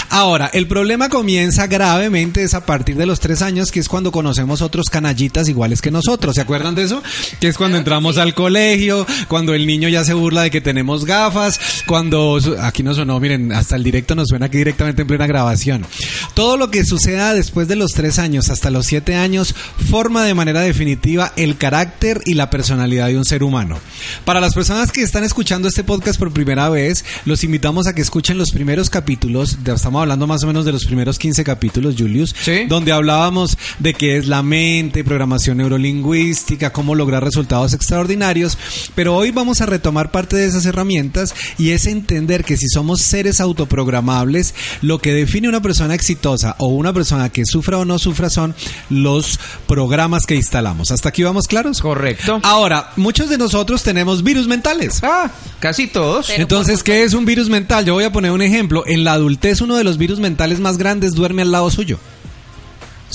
[0.10, 4.12] Ahora, el problema comienza gravemente es a partir de los tres años, que es cuando
[4.12, 6.36] conocemos otros canallitas iguales que nosotros.
[6.36, 7.01] ¿Se acuerdan de eso?
[7.39, 11.05] Que es cuando entramos al colegio, cuando el niño ya se burla de que tenemos
[11.05, 12.39] gafas, cuando...
[12.62, 15.86] Aquí no sonó, miren, hasta el directo nos suena aquí directamente en plena grabación.
[16.34, 19.55] Todo lo que suceda después de los tres años hasta los siete años
[19.89, 23.79] forma de manera definitiva el carácter y la personalidad de un ser humano.
[24.25, 28.02] Para las personas que están escuchando este podcast por primera vez, los invitamos a que
[28.02, 31.95] escuchen los primeros capítulos, de- estamos hablando más o menos de los primeros 15 capítulos,
[31.98, 32.65] Julius, Sí.
[32.67, 38.58] donde hablábamos de qué es la mente, programación neurolingüística, cómo lograr resultados extraordinarios,
[38.95, 43.02] pero hoy vamos a retomar parte de esas herramientas y es entender que si somos
[43.02, 48.00] seres autoprogramables, lo que define una persona exitosa o una persona que sufra o no
[48.00, 48.56] sufra son
[48.89, 50.91] los programas que instalamos.
[50.91, 51.80] ¿Hasta aquí vamos claros?
[51.82, 52.39] Correcto.
[52.43, 55.00] Ahora, muchos de nosotros tenemos virus mentales.
[55.04, 56.28] Ah, casi todos.
[56.28, 57.86] Pero Entonces, ¿qué es un virus mental?
[57.86, 58.84] Yo voy a poner un ejemplo.
[58.88, 62.00] En la adultez, uno de los virus mentales más grandes duerme al lado suyo.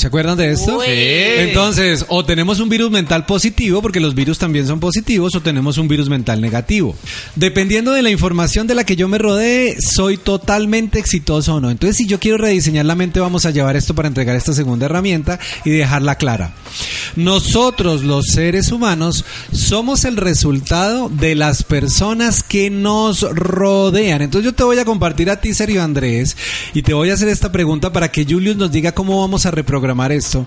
[0.00, 0.78] ¿Se acuerdan de esto?
[0.78, 0.86] Uy.
[0.88, 5.76] Entonces, o tenemos un virus mental positivo, porque los virus también son positivos, o tenemos
[5.76, 6.96] un virus mental negativo.
[7.36, 11.70] Dependiendo de la información de la que yo me rodee, soy totalmente exitoso o no.
[11.70, 14.86] Entonces, si yo quiero rediseñar la mente, vamos a llevar esto para entregar esta segunda
[14.86, 16.54] herramienta y dejarla clara.
[17.14, 24.22] Nosotros, los seres humanos, somos el resultado de las personas que nos rodean.
[24.22, 26.38] Entonces, yo te voy a compartir a ti, Sergio Andrés,
[26.72, 29.50] y te voy a hacer esta pregunta para que Julius nos diga cómo vamos a
[29.50, 30.46] reprogramar esto.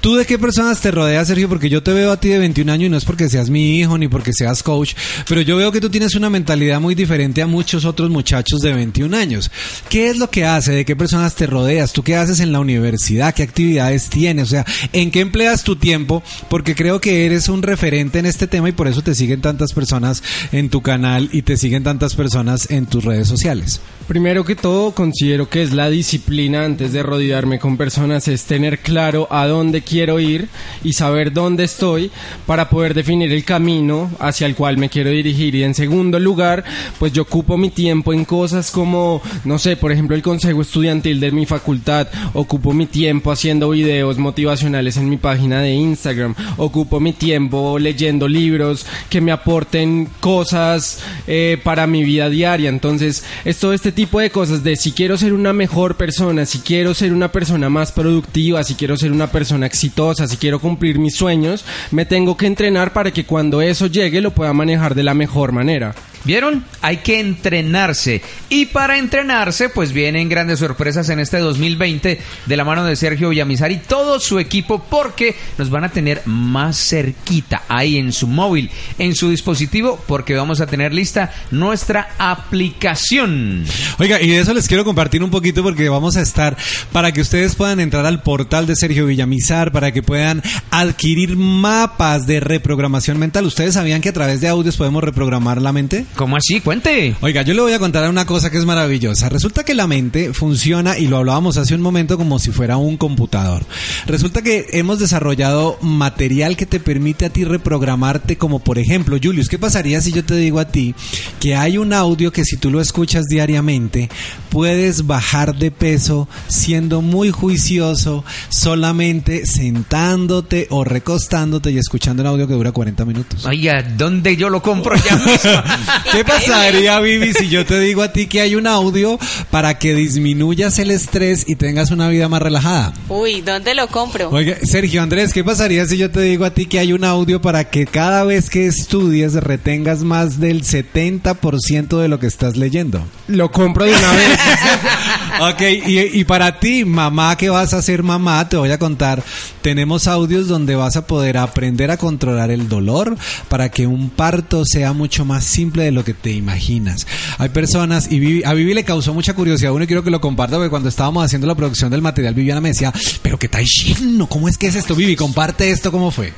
[0.00, 1.46] ¿Tú de qué personas te rodeas, Sergio?
[1.46, 3.78] Porque yo te veo a ti de 21 años y no es porque seas mi
[3.78, 4.94] hijo ni porque seas coach,
[5.28, 8.72] pero yo veo que tú tienes una mentalidad muy diferente a muchos otros muchachos de
[8.72, 9.50] 21 años.
[9.90, 10.72] ¿Qué es lo que hace?
[10.72, 11.92] ¿De qué personas te rodeas?
[11.92, 13.34] ¿Tú qué haces en la universidad?
[13.34, 14.44] ¿Qué actividades tienes?
[14.44, 16.22] O sea, ¿en qué empleas tu tiempo?
[16.48, 19.74] Porque creo que eres un referente en este tema y por eso te siguen tantas
[19.74, 23.82] personas en tu canal y te siguen tantas personas en tus redes sociales.
[24.10, 28.80] Primero que todo, considero que es la disciplina antes de rodearme con personas, es tener
[28.80, 30.48] claro a dónde quiero ir
[30.82, 32.10] y saber dónde estoy
[32.44, 35.54] para poder definir el camino hacia el cual me quiero dirigir.
[35.54, 36.64] Y en segundo lugar,
[36.98, 41.20] pues yo ocupo mi tiempo en cosas como, no sé, por ejemplo, el consejo estudiantil
[41.20, 46.98] de mi facultad, ocupo mi tiempo haciendo videos motivacionales en mi página de Instagram, ocupo
[46.98, 52.70] mi tiempo leyendo libros que me aporten cosas eh, para mi vida diaria.
[52.70, 57.12] Entonces, es este de cosas de si quiero ser una mejor persona, si quiero ser
[57.12, 61.64] una persona más productiva, si quiero ser una persona exitosa, si quiero cumplir mis sueños,
[61.90, 65.52] me tengo que entrenar para que cuando eso llegue lo pueda manejar de la mejor
[65.52, 65.94] manera.
[66.24, 66.64] ¿Vieron?
[66.82, 68.22] Hay que entrenarse.
[68.48, 73.30] Y para entrenarse, pues vienen grandes sorpresas en este 2020 de la mano de Sergio
[73.30, 78.26] Villamizar y todo su equipo porque nos van a tener más cerquita ahí en su
[78.26, 83.64] móvil, en su dispositivo, porque vamos a tener lista nuestra aplicación.
[83.98, 86.56] Oiga, y de eso les quiero compartir un poquito porque vamos a estar
[86.92, 92.26] para que ustedes puedan entrar al portal de Sergio Villamizar, para que puedan adquirir mapas
[92.26, 93.46] de reprogramación mental.
[93.46, 96.04] ¿Ustedes sabían que a través de audios podemos reprogramar la mente?
[96.16, 96.60] ¿Cómo así?
[96.60, 97.16] Cuente.
[97.20, 99.28] Oiga, yo le voy a contar una cosa que es maravillosa.
[99.28, 102.96] Resulta que la mente funciona, y lo hablábamos hace un momento, como si fuera un
[102.96, 103.64] computador.
[104.06, 109.48] Resulta que hemos desarrollado material que te permite a ti reprogramarte, como por ejemplo, Julius,
[109.48, 110.94] ¿qué pasaría si yo te digo a ti
[111.38, 114.10] que hay un audio que si tú lo escuchas diariamente,
[114.50, 122.46] puedes bajar de peso siendo muy juicioso, solamente sentándote o recostándote y escuchando un audio
[122.46, 123.46] que dura 40 minutos?
[123.46, 125.50] Oiga, ¿dónde yo lo compro ya mismo?
[126.12, 129.18] ¿Qué pasaría, Vivi, si yo te digo a ti que hay un audio
[129.50, 132.92] para que disminuyas el estrés y tengas una vida más relajada?
[133.08, 134.30] Uy, ¿dónde lo compro?
[134.30, 137.40] Oiga, Sergio Andrés, ¿qué pasaría si yo te digo a ti que hay un audio
[137.40, 143.02] para que cada vez que estudies retengas más del 70% de lo que estás leyendo?
[143.28, 144.38] Lo compro de una vez.
[145.40, 149.22] ok, y, y para ti, mamá, que vas a ser mamá, te voy a contar,
[149.62, 153.16] tenemos audios donde vas a poder aprender a controlar el dolor
[153.48, 157.06] para que un parto sea mucho más simple de lo que te imaginas.
[157.38, 160.56] Hay personas, y a Vivi le causó mucha curiosidad, uno y quiero que lo comparta,
[160.56, 164.28] porque cuando estábamos haciendo la producción del material, Viviana me decía, pero qué está lleno,
[164.28, 165.16] ¿cómo es que es esto, Vivi?
[165.16, 166.32] Comparte esto, ¿cómo fue?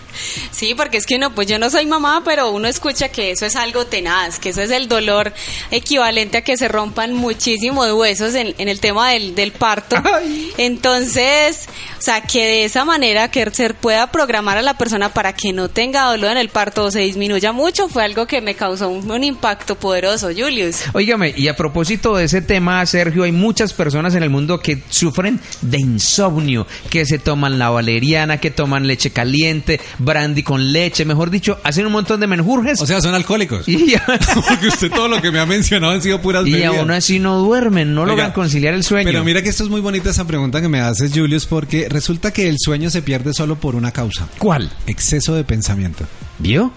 [0.50, 3.46] Sí, porque es que uno, pues yo no soy mamá, pero uno escucha que eso
[3.46, 5.32] es algo tenaz, que eso es el dolor
[5.70, 9.96] equivalente a que se rompan muchísimos huesos en, en el tema del, del parto.
[10.58, 15.32] Entonces, o sea, que de esa manera que se pueda programar a la persona para
[15.32, 18.54] que no tenga dolor en el parto o se disminuya mucho, fue algo que me
[18.54, 20.82] causó un, un impacto poderoso, Julius.
[20.92, 24.82] Óigame, y a propósito de ese tema, Sergio, hay muchas personas en el mundo que
[24.88, 31.04] sufren de insomnio, que se toman la valeriana, que toman leche caliente, brandy con leche,
[31.04, 32.80] mejor dicho, hacen un montón de menjurjes.
[32.80, 33.68] O sea, son alcohólicos.
[33.68, 33.94] y,
[34.48, 36.76] Porque usted todo lo que me ha mencionado han sido puras y bebidas.
[36.78, 39.04] aún así no duermen, no Oiga, logran conciliar el sueño.
[39.04, 42.32] Pero mira que esto es muy bonita esa pregunta que me haces, Julius, porque resulta
[42.32, 44.28] que el sueño se pierde solo por una causa.
[44.38, 44.70] ¿Cuál?
[44.86, 46.06] Exceso de pensamiento.
[46.38, 46.72] ¿Vio?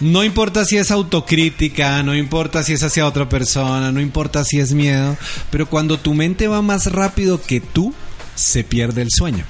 [0.00, 4.60] No importa si es autocrítica, no importa si es hacia otra persona, no importa si
[4.60, 5.16] es miedo,
[5.50, 7.92] pero cuando tu mente va más rápido que tú,
[8.34, 9.44] se pierde el sueño.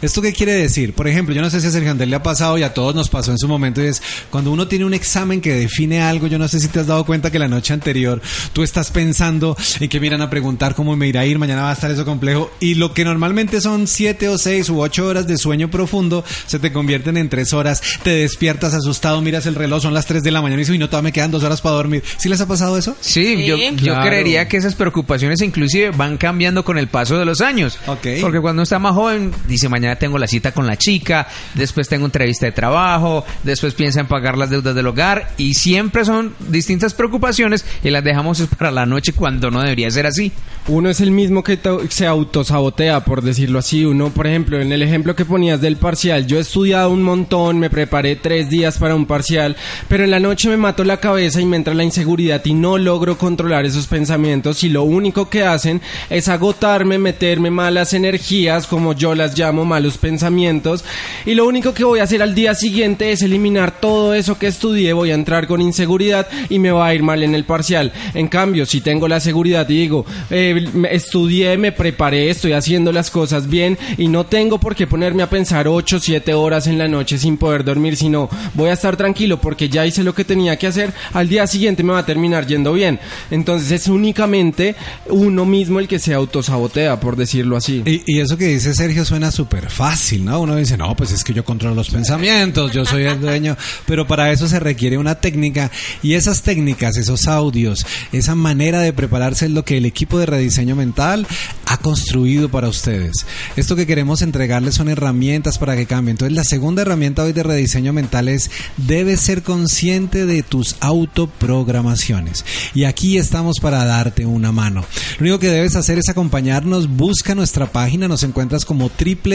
[0.00, 0.94] ¿Esto qué quiere decir?
[0.94, 2.94] Por ejemplo, yo no sé si a Sergio Andrés le ha pasado y a todos
[2.94, 6.26] nos pasó en su momento, y es cuando uno tiene un examen que define algo,
[6.26, 8.20] yo no sé si te has dado cuenta que la noche anterior
[8.52, 11.70] tú estás pensando en que miran a preguntar cómo me irá a ir, mañana va
[11.70, 15.26] a estar eso complejo, y lo que normalmente son siete o seis u ocho horas
[15.26, 19.82] de sueño profundo, se te convierten en tres horas, te despiertas asustado, miras el reloj,
[19.82, 21.60] son las tres de la mañana y dices, uy, no, todavía me quedan dos horas
[21.60, 22.02] para dormir.
[22.18, 22.96] ¿Sí les ha pasado eso?
[23.00, 23.46] Sí, Sí.
[23.46, 27.78] yo, yo creería que esas preocupaciones inclusive van cambiando con el paso de los años.
[27.86, 28.06] Ok.
[28.20, 31.88] Porque cuando uno está más joven, dice, mañana tengo la cita con la chica, después
[31.88, 36.34] tengo entrevista de trabajo, después piensa en pagar las deudas del hogar y siempre son
[36.48, 40.32] distintas preocupaciones y las dejamos para la noche cuando no debería ser así.
[40.68, 41.58] Uno es el mismo que
[41.88, 43.84] se autosabotea, por decirlo así.
[43.84, 47.58] Uno, por ejemplo, en el ejemplo que ponías del parcial, yo he estudiado un montón,
[47.58, 49.56] me preparé tres días para un parcial,
[49.88, 52.78] pero en la noche me mato la cabeza y me entra la inseguridad y no
[52.78, 55.80] logro controlar esos pensamientos y lo único que hacen
[56.10, 60.84] es agotarme, meterme malas energías, como yo las llamo malos pensamientos,
[61.26, 64.46] y lo único que voy a hacer al día siguiente es eliminar todo eso que
[64.46, 67.92] estudié, voy a entrar con inseguridad y me va a ir mal en el parcial.
[68.14, 73.10] En cambio, si tengo la seguridad y digo, eh, estudié, me preparé, estoy haciendo las
[73.10, 76.78] cosas bien y no tengo por qué ponerme a pensar 8 o 7 horas en
[76.78, 80.24] la noche sin poder dormir, sino voy a estar tranquilo porque ya hice lo que
[80.24, 82.98] tenía que hacer, al día siguiente me va a terminar yendo bien.
[83.30, 84.74] Entonces es únicamente
[85.08, 87.82] uno mismo el que se autosabotea, por decirlo así.
[87.84, 90.40] Y, eso que dice Sergio suena súper fácil, ¿no?
[90.40, 94.06] Uno dice, no, pues es que yo controlo los pensamientos, yo soy el dueño, pero
[94.06, 95.70] para eso se requiere una técnica
[96.02, 100.26] y esas técnicas, esos audios, esa manera de prepararse es lo que el equipo de
[100.26, 101.26] rediseño mental
[101.66, 103.26] ha construido para ustedes.
[103.56, 106.14] Esto que queremos entregarles son herramientas para que cambien.
[106.14, 112.44] Entonces la segunda herramienta hoy de rediseño mental es debes ser consciente de tus autoprogramaciones.
[112.74, 114.84] Y aquí estamos para darte una mano.
[115.18, 118.90] Lo único que debes hacer es acompañarnos, busca nuestra página, nos encuentras como